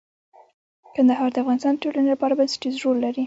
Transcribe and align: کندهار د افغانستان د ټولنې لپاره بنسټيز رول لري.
کندهار 0.95 1.29
د 1.33 1.37
افغانستان 1.43 1.73
د 1.75 1.79
ټولنې 1.83 2.09
لپاره 2.13 2.37
بنسټيز 2.39 2.75
رول 2.83 2.97
لري. 3.05 3.19